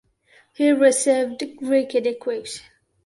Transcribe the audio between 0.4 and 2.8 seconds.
He received Greek education.